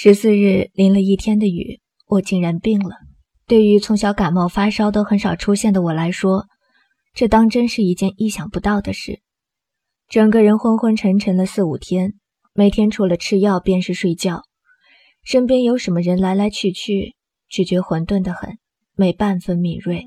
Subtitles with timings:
[0.00, 2.94] 十四日淋了一天的雨，我竟然病了。
[3.48, 6.46] 对于从小感冒发烧都很少出现的我来说，
[7.14, 9.18] 这当真是一件意想不到的事。
[10.08, 12.14] 整个人昏昏沉沉了四五天，
[12.54, 14.42] 每天除了吃药便是睡觉，
[15.24, 17.16] 身边有什么人来来去去，
[17.48, 18.56] 只觉混沌的很，
[18.94, 20.06] 没半分敏锐。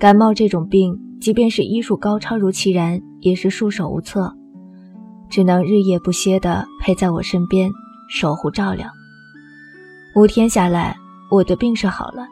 [0.00, 4.34] 感冒这种病，即便是医术高超如其然，也是束手无策，
[5.30, 7.70] 只能日夜不歇地陪在我身边，
[8.08, 8.88] 守护照料。
[10.14, 10.96] 五天下来，
[11.30, 12.26] 我的病是好了。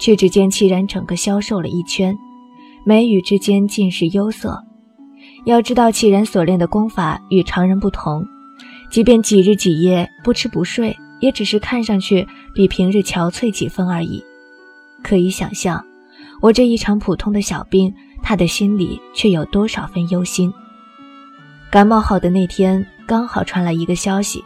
[0.00, 2.16] 却只见戚然整个消瘦了一圈，
[2.84, 4.58] 眉宇之间尽是忧色。
[5.44, 8.24] 要知道，戚然所练的功法与常人不同，
[8.90, 14.24] 即便几日几夜不吃不睡，也只是看上去比平日憔悴几分而已。
[15.02, 15.84] 可以想象，
[16.40, 20.50] 我这一场普通的小病，他的心里却有多少分忧心。
[21.70, 24.42] 感冒好的那天，刚好传来一个消息：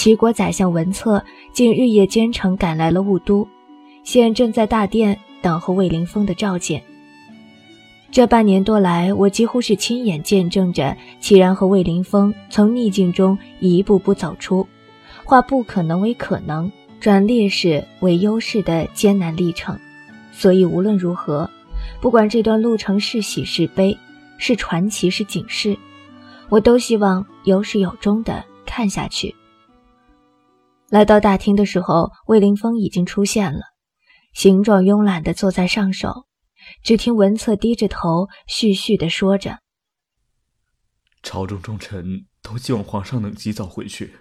[0.00, 1.22] 齐国宰相文策
[1.52, 3.46] 竟日夜兼程赶来了雾都。
[4.02, 6.82] 现正在大殿等候魏凌风的召见。
[8.10, 14.66] 这半年多来，我几乎是亲眼见证着齐然和魏凌风从逆境中一步步走出，
[15.22, 19.78] 化不可能为可能，转劣势为优势的艰难历程。
[20.32, 21.50] 所以无论如何，
[22.00, 23.94] 不管这段路程是喜是悲，
[24.38, 25.76] 是传奇是警示，
[26.48, 29.34] 我都希望有始有终的看下去。
[30.90, 33.60] 来到大厅的时候，魏凌风已经出现了。
[34.34, 36.26] 形状慵懒地坐在上首，
[36.82, 39.58] 只听文策低着头絮絮地说着
[41.22, 44.16] ：“朝中重臣都希望皇上能及早回去，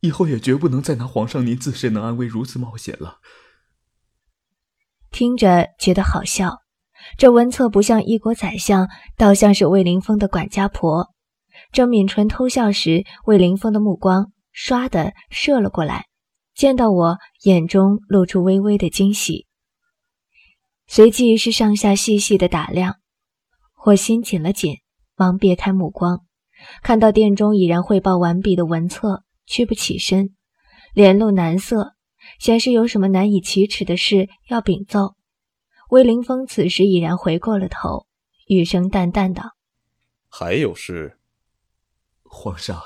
[0.00, 3.18] 以后也绝不能再拿皇上您自身能安危如此冒险了。”
[5.12, 6.58] 听着觉得好笑，
[7.18, 11.08] 这文策不像一国宰相，倒像是魏凌风的管家婆。
[11.72, 16.06] 正抿唇偷笑时，魏凌风的目光唰的射了过来。
[16.54, 19.46] 见到我，眼中露出微微的惊喜，
[20.86, 22.96] 随即是上下细细的打量。
[23.86, 24.76] 我心紧了紧，
[25.16, 26.26] 忙别开目光，
[26.82, 30.34] 看到殿中已然汇报完毕的文策，屈不起身，
[30.92, 31.94] 脸露难色，
[32.38, 35.14] 显示有什么难以启齿的事要禀奏。
[35.88, 38.06] 魏凌风此时已然回过了头，
[38.48, 39.56] 语声淡淡道
[40.28, 41.18] ：“还有事，
[42.24, 42.78] 皇上。”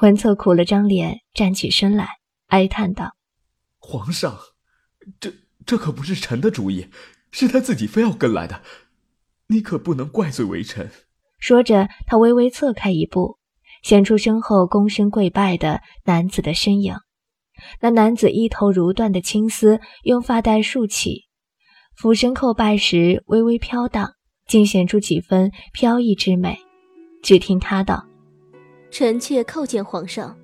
[0.00, 2.08] 文策苦了张脸，站起身来，
[2.48, 3.12] 哀叹道
[3.78, 4.36] ：“皇上，
[5.20, 5.32] 这
[5.64, 6.88] 这可不是臣的主意，
[7.30, 8.62] 是他自己非要跟来的，
[9.46, 10.90] 你可不能怪罪为臣。”
[11.38, 13.38] 说着，他微微侧开一步，
[13.82, 16.96] 显出身后躬身跪拜的男子的身影。
[17.80, 21.26] 那男子一头如缎的青丝，用发带束起，
[21.96, 24.14] 俯身叩拜时微微飘荡，
[24.46, 26.58] 竟显出几分飘逸之美。
[27.22, 28.06] 只听他道。
[28.94, 30.36] 臣妾叩见皇上。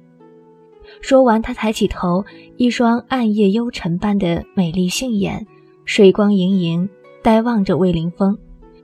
[1.00, 2.24] 说完，他抬起头，
[2.56, 5.46] 一双暗夜幽沉般的美丽杏眼，
[5.84, 6.88] 水光盈盈，
[7.22, 8.36] 呆望着魏凌风。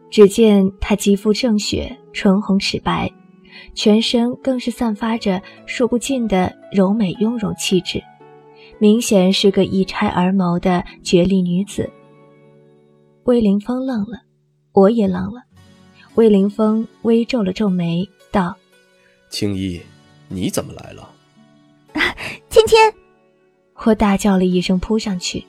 [0.09, 3.13] 只见他肌肤正雪，唇红齿白，
[3.75, 8.01] 全身更是散发着说不尽的柔美雍容气质，
[8.79, 11.91] 明显是个一拆而谋的绝丽女子。
[13.25, 14.21] 魏凌风愣了，
[14.73, 15.43] 我也愣了。
[16.15, 18.57] 魏凌风微皱了皱眉，道。
[19.39, 19.79] 青衣，
[20.29, 21.07] 你怎么来了？
[22.49, 22.79] 芊芊，
[23.85, 25.45] 我大叫了一声，扑上去。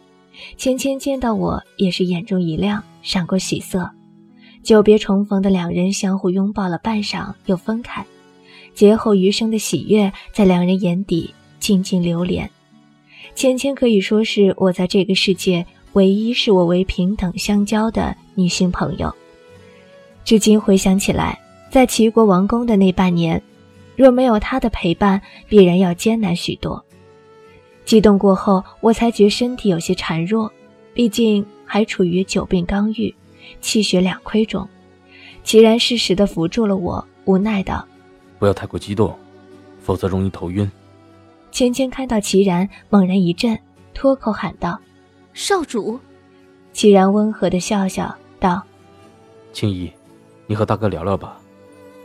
[0.57, 3.89] 芊芊见到我，也是眼中一亮，闪过喜色。
[4.61, 8.05] 久别重逢的两人相互拥抱了半晌，又分开。
[8.75, 12.51] 劫后余生的喜悦，在两人眼底静静流连。
[13.35, 19.15] 芊芊可以说是我在这个世界唯一视我为平等相交的女性朋友。
[20.25, 21.39] 至今回想起来，
[21.71, 23.41] 在齐国王宫的那半年。
[23.97, 25.19] 若没有他的陪伴，
[25.49, 26.85] 必然要艰难许多。
[27.83, 30.51] 激动过后，我才觉身体有些孱弱，
[30.93, 33.13] 毕竟还处于久病刚愈、
[33.59, 34.69] 气血两亏中。
[35.43, 37.87] 齐然适时的扶住了我，无奈道
[38.37, 39.17] ：“不要太过激动，
[39.81, 40.69] 否则容易头晕。”
[41.51, 43.57] 芊芊看到齐然，猛然一震，
[43.95, 44.79] 脱口喊道
[45.33, 45.99] ：“少主！”
[46.71, 48.61] 齐然温和的笑笑道
[49.51, 49.91] ：“青衣，
[50.45, 51.39] 你和大哥聊聊吧，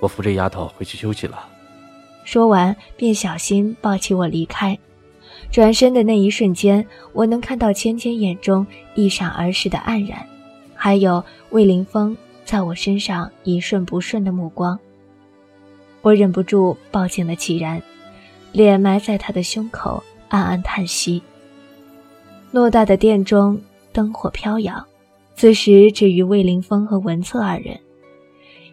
[0.01, 1.49] 我扶这丫头回去休息了。”
[2.25, 4.79] 说完，便小心抱起我离开。
[5.51, 10.25] 转身的那一瞬间，我能看到芊芊眼中一闪而逝的黯然，
[10.75, 14.79] 还有魏凌风在我身上一瞬不顺的目光。
[16.01, 17.83] 我忍不住抱紧了齐然，
[18.51, 21.23] 脸埋在他的胸口，暗暗叹息。
[22.53, 23.61] 偌大的殿中
[23.93, 24.85] 灯火飘扬，
[25.35, 27.79] 此时只余魏凌风和文策二人，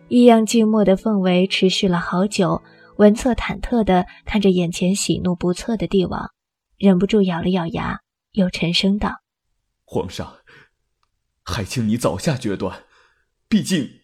[0.07, 2.61] 异样寂寞的氛围持续了好久。
[2.99, 6.33] 文策忐忑地看着眼前喜怒不测的帝王，
[6.77, 8.01] 忍不住咬了咬牙，
[8.31, 9.21] 又沉声道
[9.87, 10.39] ：“皇上，
[11.41, 12.83] 还请你早下决断，
[13.47, 14.01] 毕竟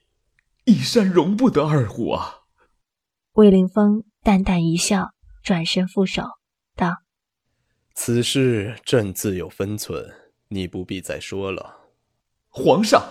[0.63, 2.43] 一山容不得二虎啊。”
[3.35, 5.09] 魏凌风淡淡一笑，
[5.43, 6.23] 转身负手
[6.77, 7.01] 道
[7.95, 10.09] ：“此事朕自有分寸，
[10.47, 11.89] 你不必再说了。”
[12.47, 13.03] 皇上，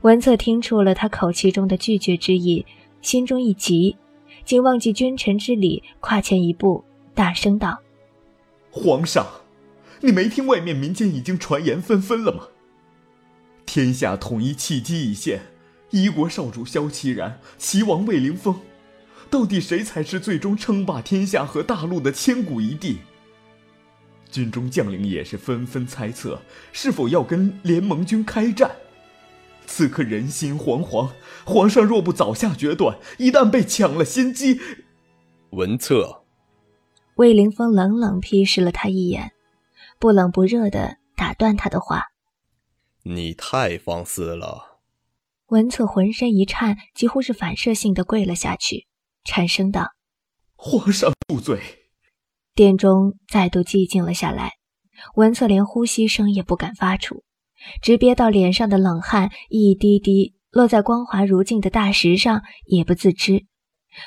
[0.00, 2.64] 文策听出了他口气中的拒绝之意，
[3.02, 3.98] 心中一急。
[4.44, 7.78] 竟忘记君臣之礼，跨前一步，大声道
[8.70, 9.26] ：“皇上，
[10.00, 12.48] 你没听外面民间已经传言纷纷了吗？
[13.64, 15.40] 天下统一契机已现，
[15.90, 18.60] 一国少主萧齐然，齐王魏凌风，
[19.30, 22.98] 到底谁才是最终称霸天下和大陆的千古一帝？
[24.30, 26.42] 军中将领也是纷纷猜测，
[26.72, 28.70] 是否要跟联盟军开战。”
[29.66, 31.10] 此刻人心惶惶，
[31.44, 34.60] 皇上若不早下决断，一旦被抢了先机，
[35.50, 36.22] 文策。
[37.16, 39.32] 魏凌风冷冷瞥视了他一眼，
[39.98, 42.08] 不冷不热的打断他的话
[43.04, 44.80] ：“你太放肆了。”
[45.48, 48.86] 文策浑身一颤，几乎是反射性的跪了下去，
[49.24, 49.92] 颤声道
[50.56, 51.60] ：“皇上恕罪。”
[52.54, 54.52] 殿中再度寂静了下来，
[55.16, 57.22] 文策连呼吸声也不敢发出。
[57.82, 63.46] 直憋到脸上的冷汗一滴滴落在光滑如镜的大石上，也不自知。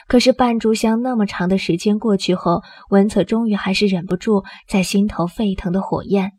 [0.07, 6.33] 可是半炷香那么长的时间过去后，文策终于还是忍不住在心头沸腾的火焰，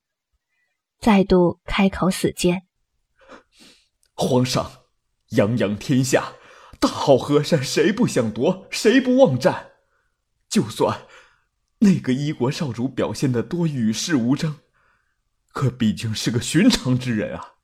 [1.00, 2.64] 再度开口死谏
[4.14, 4.70] ：“皇上，
[5.30, 6.32] 泱泱天下，
[6.78, 8.66] 大好河山，谁不想夺？
[8.70, 9.68] 谁不妄战？
[10.50, 11.06] 就算
[11.78, 14.58] 那个一国少主表现得多与世无争。”
[15.58, 17.54] 可毕竟是个寻常之人啊！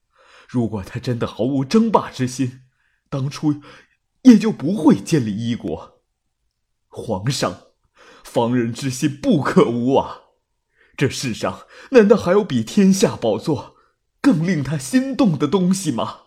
[0.48, 2.62] 如果他真的毫无争霸之心，
[3.08, 3.62] 当初
[4.22, 6.02] 也就不会建立一国。
[6.88, 7.68] 皇上，
[8.24, 10.22] 防人之心不可无啊！
[10.96, 13.76] 这世上难道还有比天下宝座
[14.20, 16.22] 更令他心动的东西吗？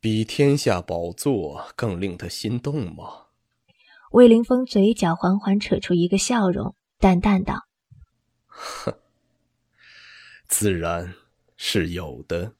[0.00, 3.26] 比天下宝座更令他心动吗？
[4.10, 7.68] 魏凌风嘴角缓缓扯出一个笑容，淡淡道
[8.48, 8.92] ：“哼。”
[10.50, 11.14] 自然
[11.56, 12.54] 是有的。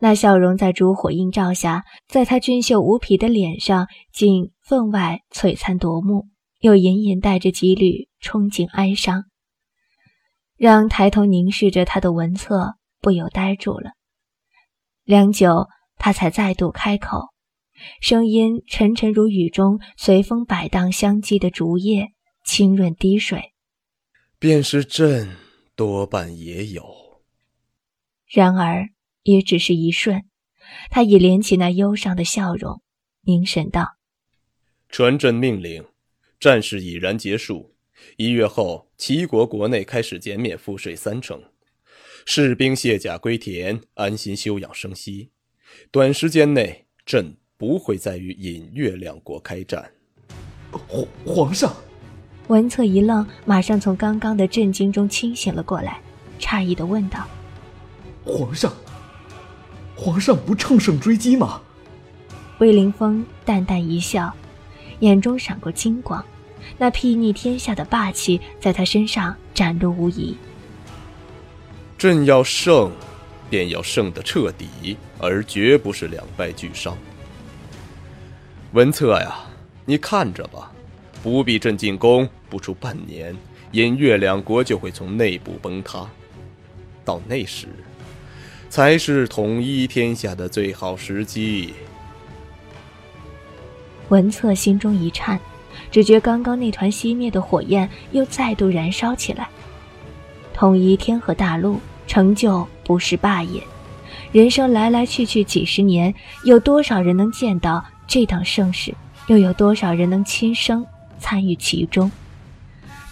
[0.00, 9.24] 那笑容在烛火映照下，在他俊秀无匹的脸上，竟分外璀璨夺目，又隐隐带着几缕憧憬哀伤，
[10.56, 13.92] 让抬头凝视着他的文策不由呆住了。
[15.04, 17.28] 良久，他才再度开口，
[18.00, 22.08] 声音沉沉如雨中随风摆荡相击的竹叶，
[22.44, 23.52] 清润滴水。
[24.38, 25.49] 便是朕。
[25.80, 27.22] 多半也有，
[28.26, 28.90] 然而
[29.22, 30.26] 也只是一瞬，
[30.90, 32.82] 他已连起那忧伤的笑容，
[33.22, 33.96] 凝神道
[34.90, 35.82] ：“传朕命令，
[36.38, 37.74] 战事已然结束，
[38.18, 41.42] 一月后齐国国内开始减免赋税三成，
[42.26, 45.30] 士兵卸甲归田，安心休养生息。
[45.90, 49.90] 短时间内，朕不会再与尹越两国开战。”
[50.70, 51.74] 皇皇上。
[52.50, 56.00] 文策一愣，马上从刚刚的震惊中清醒了过来，
[56.40, 57.24] 诧异的问道
[58.26, 58.72] ：“皇上，
[59.94, 61.60] 皇上不乘胜追击吗？”
[62.58, 64.34] 魏凌风淡淡一笑，
[64.98, 66.24] 眼中闪过金光，
[66.76, 70.36] 那睥睨天下的霸气在他身上展露无遗。
[71.96, 72.90] 朕要胜，
[73.48, 76.98] 便要胜得彻底，而绝不是两败俱伤。
[78.72, 79.36] 文策呀，
[79.84, 80.72] 你看着吧。
[81.22, 83.36] 不必朕进攻，不出半年，
[83.72, 86.08] 尹越两国就会从内部崩塌。
[87.04, 87.66] 到那时，
[88.68, 91.74] 才是统一天下的最好时机。
[94.08, 95.38] 文策心中一颤，
[95.90, 99.48] 只觉刚刚那团熄灭的火焰又再度燃烧起来。
[100.54, 103.62] 统一天河大陆，成就不是霸业。
[104.32, 108.94] 人生来来去去几十年，有多少人能见到这等盛世？
[109.26, 110.84] 又有多少人能亲生？
[111.20, 112.10] 参与其中，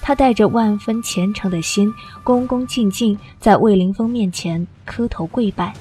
[0.00, 1.93] 他带着万分虔诚的心，
[2.25, 5.73] 恭恭敬敬在魏凌风面前磕头跪拜，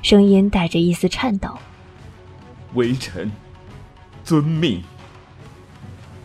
[0.00, 1.50] 声音带着一丝颤抖
[2.74, 3.30] ：“微臣
[4.22, 4.82] 遵命。”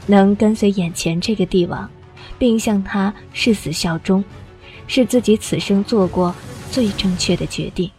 [0.08, 1.89] 能跟随眼前这个帝王，
[2.38, 4.24] 并向他誓死效忠，
[4.88, 6.34] 是自己此生做过
[6.72, 7.91] 最正确的决定。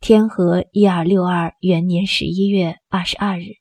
[0.00, 3.56] 天和一二六二元年十一月二十二日，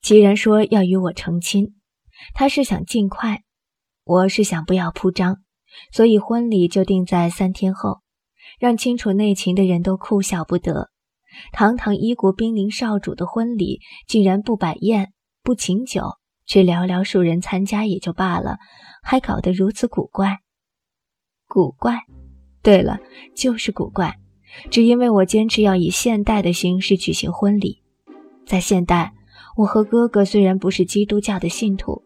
[0.00, 1.74] 既然说要与我成亲。
[2.34, 3.42] 他是想尽快，
[4.04, 5.38] 我是想不要铺张，
[5.92, 8.00] 所以婚礼就定在三天后，
[8.58, 10.90] 让清楚内情的人都哭笑不得。
[11.52, 15.12] 堂堂一国兵临少主的婚礼，竟然不摆宴、
[15.42, 18.58] 不请酒、只寥寥数人参加也就罢了，
[19.02, 20.38] 还搞得如此古怪。
[21.48, 22.00] 古怪，
[22.62, 22.98] 对了，
[23.34, 24.18] 就是古怪。
[24.70, 27.82] 只因为我坚持要以现代的形式举行婚礼，
[28.46, 29.14] 在现代，
[29.56, 32.02] 我和哥哥虽然不是基督教的信徒，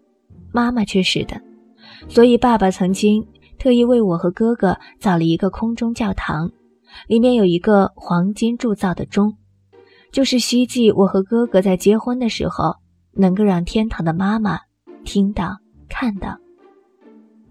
[0.56, 1.38] 妈妈却是的，
[2.08, 3.22] 所以爸爸曾经
[3.58, 6.50] 特意为我和哥哥造了一个空中教堂，
[7.08, 9.34] 里面有一个黄金铸造的钟，
[10.10, 12.76] 就是希冀我和哥哥在结婚的时候
[13.12, 14.60] 能够让天堂的妈妈
[15.04, 15.58] 听到
[15.90, 16.38] 看到。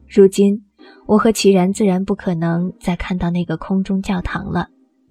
[0.07, 0.63] 如今，
[1.05, 4.69] 我和齐然自然不可能再看到那个空中教堂了。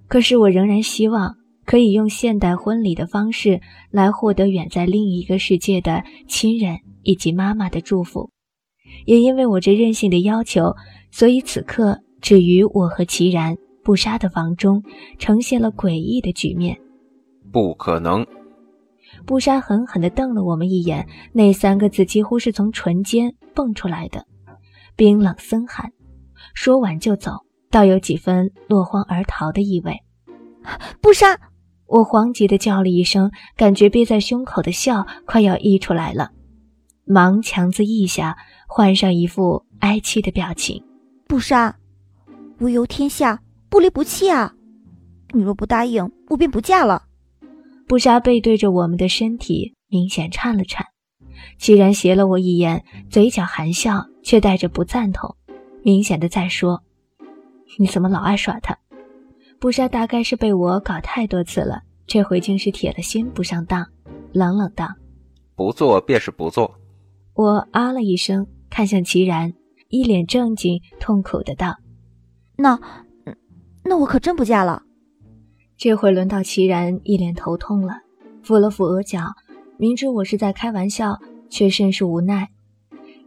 [0.08, 3.60] 可是我仍然希望可以用现代婚礼的方式
[3.92, 8.30] 来获得远在另一个世界的亲人以及妈妈的祝福。
[9.06, 10.74] 也因为我这任性的要求，
[11.10, 14.82] 所以此刻只于我和齐然不杀的房中
[15.18, 16.78] 呈现了诡异的局面。
[17.52, 18.26] 不可能！
[19.24, 24.26] 不杀狠狠地瞪了我们一眼，那三个字几乎是从唇间蹦出来的，
[24.96, 25.92] 冰冷森寒。
[26.54, 27.30] 说完就走。
[27.70, 29.98] 倒有几分落荒而逃的意味。
[31.00, 31.36] 不杀！
[31.88, 36.30] 我慌急的叫了一声，感觉憋在胸口的笑快要溢出来了，
[37.04, 40.82] 忙强自抑下，换上一副哀戚的表情。
[41.26, 41.76] 不杀！
[42.60, 44.54] 无忧天下，不离不弃啊！
[45.32, 47.04] 你若不答应，我便不嫁了。
[47.86, 50.86] 不杀背对着我们的身体，明显颤了颤。
[51.58, 55.36] 齐然斜了我一眼，嘴角含笑，却带着不赞同，
[55.82, 56.82] 明显的在说。
[57.78, 58.78] 你怎么老爱耍他？
[59.58, 63.86] 不杀大概是被我搞太多次了，这回竟是铁了心不上当，
[64.32, 64.88] 冷冷道
[65.56, 66.74] ：“不做便是不做。”
[67.34, 69.52] 我啊了一声，看向齐然，
[69.88, 71.74] 一脸正经，痛苦的道
[72.56, 72.78] ：“那，
[73.82, 74.82] 那我可真不嫁了。”
[75.76, 77.94] 这回轮到齐然一脸头痛了，
[78.44, 79.32] 抚了抚额角，
[79.78, 81.18] 明知我是在开玩笑，
[81.50, 82.50] 却甚是无奈。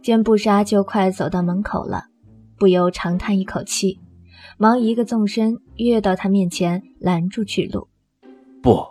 [0.02, 2.04] 见布莎就快走到门口了，
[2.56, 4.00] 不由长叹一口气。
[4.56, 7.88] 忙一个纵身跃到他面前，拦住去路。
[8.62, 8.82] 不，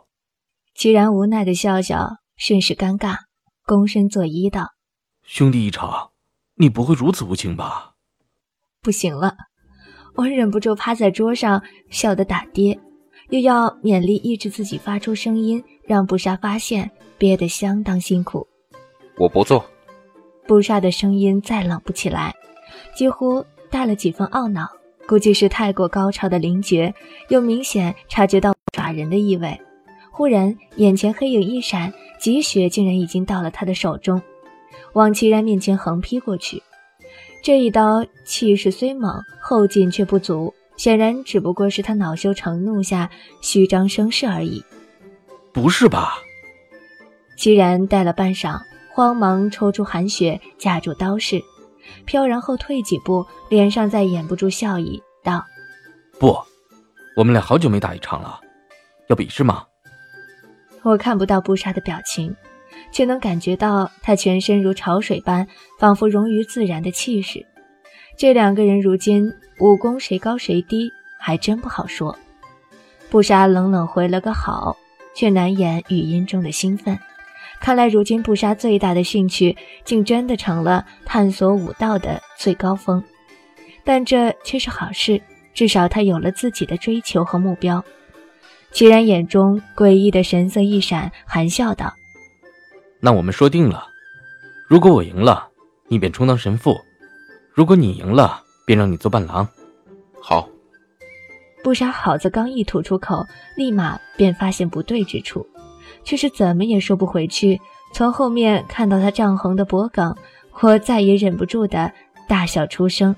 [0.76, 3.18] 齐然无奈的笑笑，甚是尴尬，
[3.66, 4.68] 躬身作揖道
[5.28, 6.12] ：“兄弟一场，
[6.56, 7.96] 你不会如此无情吧？”
[8.82, 9.36] 不行了，
[10.16, 12.80] 我忍不住趴在桌上，笑得打跌，
[13.30, 18.48] 又要勉力抑制自己发出声音，让不杀发现，憋得相当辛苦。
[19.18, 19.66] 我不做。
[20.48, 22.34] 不杀的声音再冷不起来，
[22.96, 24.66] 几乎带了几分懊恼。
[25.06, 26.94] 估计是太过高超的灵觉，
[27.28, 29.60] 又明显察觉到耍人的意味。
[30.10, 34.22] 忽然，眼前黑影一闪，积雪竟然已经到了他的手中，
[34.98, 36.64] 往齐然面前横劈过去。
[37.44, 44.64] 这一刀气势虽猛，后劲却不足，显然只不过是他恼羞成怒下虚张声势而已。
[45.54, 46.16] 不是吧？
[47.38, 48.60] 齐然待了半晌，
[48.92, 51.44] 慌忙抽出寒雪架住刀势。
[52.06, 55.46] 飘然后退几步，脸上再掩不住笑意，道
[56.20, 56.36] ：“不，
[57.16, 58.42] 我们俩好久没打一场了，
[59.10, 59.64] 要比试吗？”
[60.82, 62.36] 我看不到不杀的表情，
[62.92, 65.48] 却能感觉到他全身如潮水般，
[65.80, 67.46] 仿佛融于自然的气势。
[68.18, 72.18] 这两个人如今武功谁高谁低，还真不好说。
[73.10, 74.76] 布莎冷冷回了个好，
[75.16, 76.98] 却难掩语音中的兴奋。
[77.60, 83.04] 看来，如今布莎最大的兴趣，竟真的成了探索武道的最高峰。
[83.84, 85.22] 但这却是好事，
[85.54, 87.84] 至少他有了自己的追求和目标。
[88.72, 91.94] 齐然眼中诡异的神色一闪，含笑道
[93.00, 93.88] ：“那我们说定了，
[94.68, 95.48] 如果我赢了，
[95.88, 96.74] 你便充当神父；
[97.54, 99.48] 如果你赢了，便让你做伴郎。”
[100.22, 100.50] 好。
[101.64, 103.26] 布莎好字刚一吐出口，
[103.56, 105.46] 立马便发现不对之处。
[106.04, 107.60] 却是怎么也说不回去。
[107.94, 110.16] 从后面看到他涨红的脖颈，
[110.62, 111.92] 我再也忍不住的
[112.28, 113.14] 大笑出声：“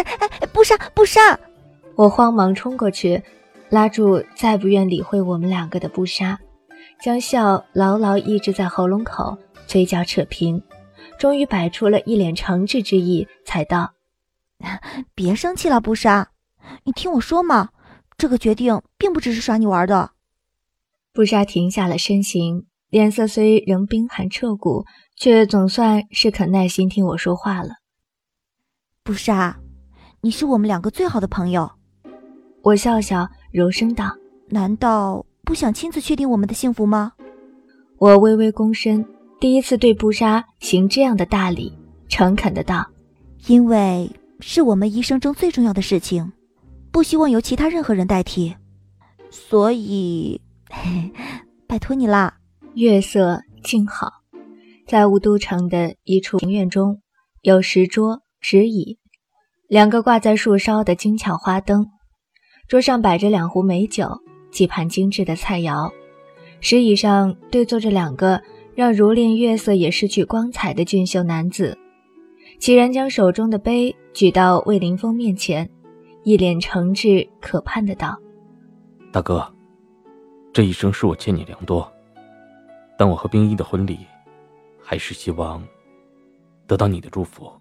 [0.52, 1.38] 不杀不杀！”
[1.94, 3.22] 我慌忙冲过去，
[3.68, 6.38] 拉住再不愿理会我们两个的布莎，
[7.00, 9.36] 将笑牢牢抑制在喉咙口，
[9.66, 10.62] 嘴角扯平，
[11.18, 13.92] 终于摆出了一脸诚挚之意，才道
[15.14, 16.30] ：“别生气了，布莎，
[16.84, 17.70] 你听我说嘛，
[18.16, 20.12] 这个决定并不只是耍你玩的。”
[21.12, 24.84] 布莎停下了身形，脸色虽仍冰寒彻骨，
[25.16, 27.74] 却总算是肯耐心听我说话了。
[29.02, 29.58] 布莎，
[30.22, 31.70] 你是我们两个最好的朋友。
[32.62, 34.16] 我笑笑，柔声道
[34.48, 37.12] ：“难道不想亲自确定我们的幸福吗？”
[37.98, 39.06] 我微微躬身，
[39.40, 41.72] 第一次对布莎行这样的大礼，
[42.08, 42.86] 诚恳的道
[43.48, 44.10] ：“因为
[44.40, 46.32] 是我们一生中最重要的事情，
[46.90, 48.54] 不希望由其他任何人代替，
[49.30, 50.42] 所以。”
[51.68, 52.38] 拜托你啦！
[52.74, 54.10] 月色静好，
[54.86, 57.00] 在雾都城的一处庭院中，
[57.40, 58.98] 有石桌、石椅，
[59.68, 61.86] 两个挂在树梢的精巧花灯。
[62.68, 64.20] 桌上摆着两壶美酒，
[64.56, 65.92] 几盘精致的菜肴。
[66.60, 68.40] 石椅上对坐着两个
[68.74, 71.76] 让如恋月色也失去光彩的俊秀男子。
[72.58, 75.68] 齐然将手中的杯举到魏凌风面前，
[76.24, 78.18] 一脸诚挚可盼的道
[79.12, 79.46] ：“大哥，
[80.54, 81.86] 这一生是我欠你良多，
[82.96, 83.98] 但我和冰衣的婚礼，
[84.82, 85.62] 还是希望
[86.66, 87.52] 得到你的祝福。”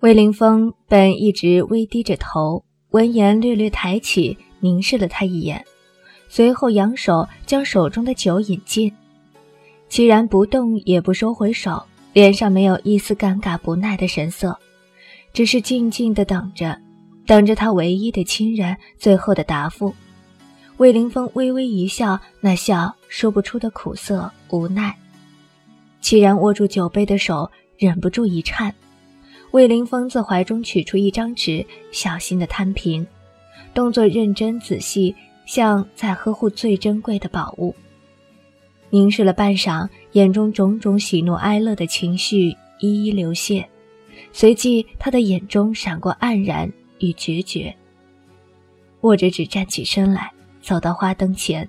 [0.00, 5.64] 魏凌风本一直微低着头，闻言略略抬起，凝视了他一眼，
[6.36, 8.92] 随后扬手将手中的酒饮尽。
[9.88, 11.82] 齐然不动也不收回手。
[12.12, 14.58] 脸上没有一丝尴尬不耐的神色，
[15.32, 16.78] 只是静静的等着，
[17.26, 19.94] 等着他唯一的亲人最后的答复。
[20.76, 24.94] 魏凌风微微一笑，那笑说不出的苦涩无奈。
[26.02, 28.74] 齐然握住酒杯的手忍不住一颤。
[29.52, 33.06] 魏凌风自怀中取出一张纸，小心的摊平，
[33.72, 35.14] 动作认真仔细，
[35.46, 37.74] 像在呵护最珍贵的宝物。
[38.90, 43.64] 凝视了半晌，眼中种种喜怒哀乐的情绪一一流泻，
[44.32, 47.74] 随即他的眼中闪过黯然与决绝。
[49.00, 51.68] 握着纸站起身来，走到花灯前，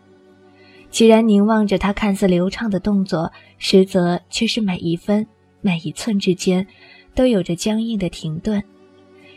[0.89, 5.25] 齐然凝望着他看似流畅的动作，实则却是每一分
[5.62, 6.65] 每一寸之间
[7.13, 8.63] 都有着僵硬的停顿，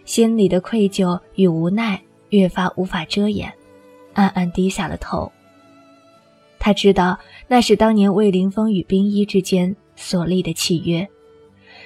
[0.04, 3.52] 心里的愧疚与无奈越发无法遮掩，
[4.14, 5.30] 暗暗低下了头。
[6.58, 11.08] 他知道那是当年魏凌风与冰衣之间所立的契约，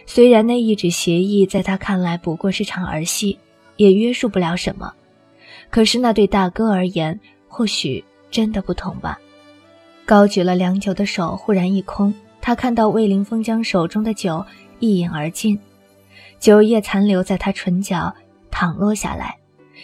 [0.04, 3.38] 虽然那一纸协议在他看来不过是场儿戏，
[3.76, 4.92] 也约束不了什么，
[5.70, 9.18] 可是那对大哥而言，或许真的不同吧。
[10.04, 14.44] 高举了良久的手忽然一空，他看到魏凌风将手中的酒
[14.80, 15.58] 一饮而尽，
[16.40, 18.12] 酒液残留在他唇角，
[18.50, 19.36] 淌落下来，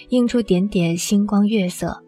[0.08, 2.02] 映出点点星光月色。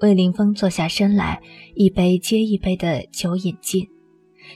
[0.00, 1.40] 魏凌风坐下身来，
[1.74, 3.86] 一杯接一杯的酒饮尽，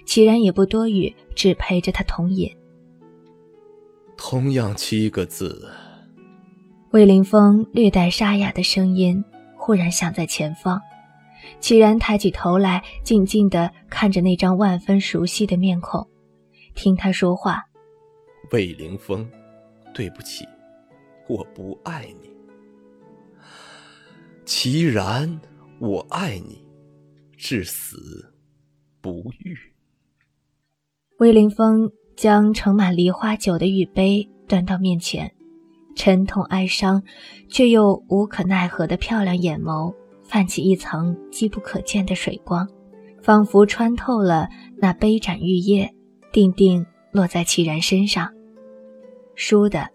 [0.07, 2.51] 齐然也不多语，只陪着他同饮。
[4.17, 5.69] 同样七个字。
[6.93, 9.23] 魏凌风略带沙哑的声音
[9.55, 10.81] 忽然响在前方，
[11.61, 16.07] 齐然抬起头来，静静地看着那张万分熟悉的面孔，
[16.75, 17.63] 听他说话
[18.53, 19.29] ：“魏凌风，
[19.93, 20.47] 对不起，
[21.29, 22.33] 我不爱你。”
[24.47, 25.41] 齐然，
[25.79, 26.63] 我爱你，
[27.35, 28.31] 至死
[29.01, 29.57] 不渝。
[31.19, 35.33] 魏凌风将盛满梨花酒的玉杯端到面前，
[35.97, 37.03] 沉痛哀伤，
[37.49, 42.69] 却又无可奈何的漂亮眼眸泛起一层机不可见的水光，
[43.23, 45.91] 仿佛穿透了那杯盏玉液，
[46.33, 48.31] 定定落在齐然身上。
[49.37, 49.89] 倏的，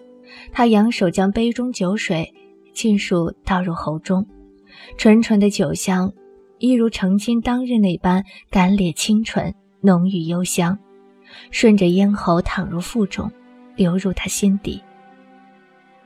[0.52, 2.34] 他扬手将杯中酒水
[2.74, 4.28] 尽数倒入喉中。
[4.98, 6.12] 纯纯的酒香，
[6.58, 10.78] 一如成亲当日那般干裂清纯、浓郁幽香，
[11.52, 13.32] 顺着咽喉淌入腹中，
[13.76, 14.82] 流入他心底。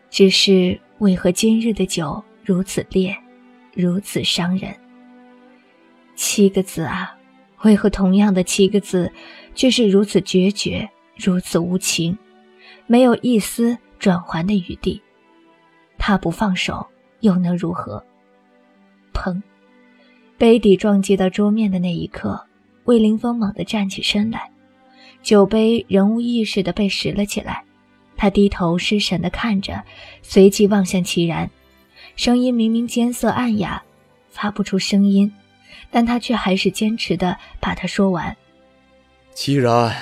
[0.10, 3.18] 只是为何今日的酒如此烈，
[3.74, 4.72] 如此伤人？
[6.16, 7.18] 七个字啊，
[7.64, 9.12] 为何同样的七个字，
[9.56, 12.16] 却是如此决绝，如此无情，
[12.86, 15.02] 没有一丝转圜的余地？
[15.98, 16.86] 他不放手，
[17.22, 18.06] 又能如何？
[19.13, 19.41] 砰！
[20.38, 22.45] 杯底撞击到桌面的那一刻，
[22.86, 24.52] 魏凌风猛地站起身来，
[25.21, 27.63] 酒杯仍无意识地被拾了起来。
[28.17, 29.84] 他低头失神地看着，
[30.21, 31.49] 随即望向齐然，
[32.15, 33.82] 声音明明艰涩暗哑，
[34.30, 35.32] 发不出声音，
[35.89, 38.36] 但他却还是坚持地把它说完。
[39.34, 39.95] 齐然，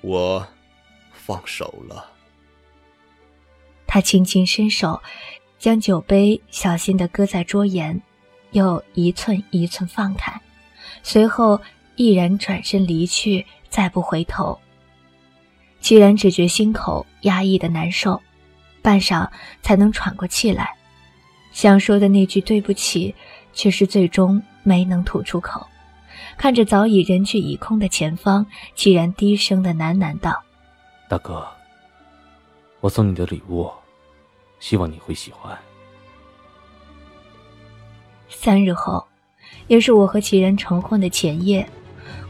[0.00, 0.46] 我
[1.12, 2.12] 放手了。
[3.86, 5.00] 他轻轻伸手，
[5.58, 8.00] 将酒杯小心地搁在桌沿。
[8.54, 10.40] 又一寸一寸放开，
[11.02, 11.60] 随后
[11.96, 14.56] 毅然转身离去，再不回头。
[15.80, 18.22] 齐然只觉心口压抑的难受，
[18.80, 19.28] 半晌
[19.60, 20.72] 才能喘过气来，
[21.52, 23.12] 想说的那句对不起，
[23.52, 25.66] 却是最终没能吐出口。
[26.36, 30.40] 看着早已人去已空的前方，齐然低声的喃喃道
[31.10, 31.44] ：“大哥，
[32.78, 33.68] 我送你的礼物，
[34.60, 35.58] 希望你会喜欢。”
[38.36, 39.04] 三日后，
[39.68, 41.66] 也是我和齐然成婚的前夜，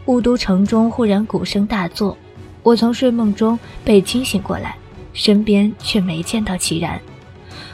[0.07, 2.17] 雾都城中忽然鼓声大作，
[2.63, 4.77] 我从睡梦中被惊醒过来，
[5.13, 7.01] 身边却没见到齐然。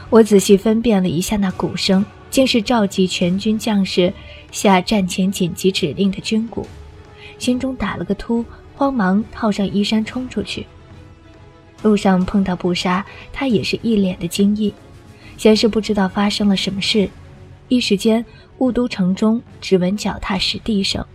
[0.09, 4.11] 我仔细分辨了一下那鼓声，竟是召集全军将士
[4.51, 6.65] 下战前紧急指令的军鼓，
[7.37, 8.43] 心中打了个突，
[8.75, 10.65] 慌忙套上衣衫冲出去。
[11.83, 14.73] 路上碰到布莎，他也是一脸的惊异，
[15.37, 17.09] 先是不知道发生了什么事，
[17.71, 18.25] 一时间
[18.57, 21.05] 雾都城中只闻脚踏实地声，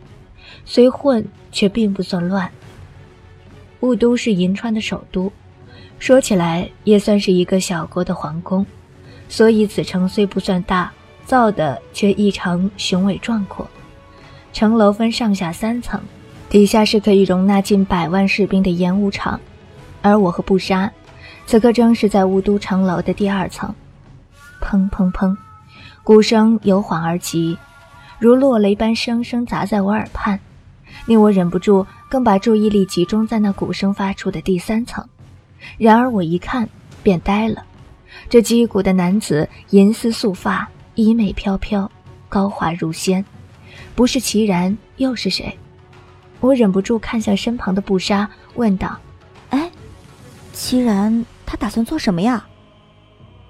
[0.64, 2.50] 虽混却并不算乱。
[3.80, 5.30] 雾都是银川的首都，
[5.98, 8.64] 说起来也算是一个小国的皇宫，
[9.28, 10.90] 所以此城虽不算大，
[11.26, 13.68] 造的却异常雄伟壮阔。
[14.54, 16.00] 城楼分上下三层，
[16.48, 19.38] 底下是可以容纳近百万士兵的演武场，
[20.00, 20.90] 而我和布莎，
[21.44, 23.74] 此刻正是在雾都城楼的第二层。
[24.62, 25.36] 砰砰砰，
[26.06, 27.58] 鼓声由缓而急，
[28.20, 30.38] 如落雷般声声砸在我耳畔，
[31.04, 35.04] 令我忍不住更把注意力集中在那鼓声发出的第三层。
[35.76, 36.68] 然而我一看
[37.02, 37.64] 便呆了，
[38.28, 41.90] 这击鼓的男子银丝素发，衣袂飘飘，
[42.28, 43.24] 高华如仙。
[43.96, 45.58] 不是齐然又是谁？
[46.38, 48.96] 我忍不住看向身旁的布莎，问道
[49.50, 49.68] ：“哎，
[50.52, 52.46] 齐然他打算做什么呀？”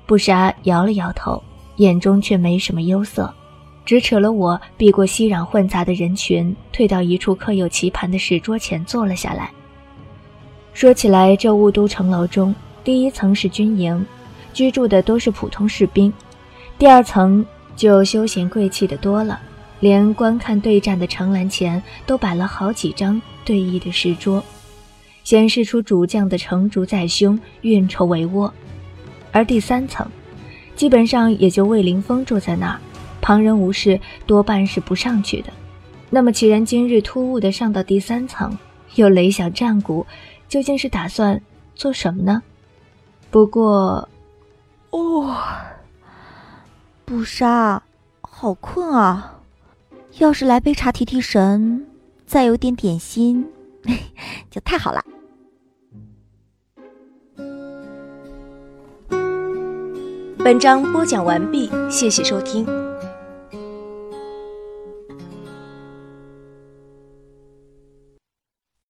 [0.08, 1.42] 布莎摇了摇头，
[1.76, 3.32] 眼中却没什么忧色，
[3.84, 9.50] 只扯了我避过熙攘混杂的人群，退到一处刻有棋盘的石桌前坐了下来。
[10.72, 14.04] 说起来，这雾都城楼中，第一层是军营，
[14.52, 16.10] 居住的都是普通士兵；
[16.78, 19.40] 第二层就休闲贵气的多了。
[19.80, 24.42] 连观看对战的城栏前都摆了好几张对弈的石桌，
[25.22, 28.50] 显示出主将的成竹在胸，运筹帷幄。
[29.32, 30.06] 而第三层，
[30.76, 32.78] 基本上也就魏凌风住在那儿，
[33.20, 35.52] 旁人无事多半是不上去的。
[36.10, 38.56] 那么，既然今日突兀的上到第三层，
[38.94, 40.06] 又擂响战鼓，
[40.48, 41.40] 究竟是打算
[41.74, 42.42] 做什么呢？
[43.30, 44.08] 不过，
[44.90, 45.36] 哦，
[47.04, 47.82] 不杀，
[48.20, 49.40] 好困啊！
[50.18, 51.86] 要是来杯茶提提神，
[52.26, 53.46] 再有点点心，
[54.50, 55.02] 就太好了。
[60.46, 62.85] 本章播讲完毕，谢谢收听。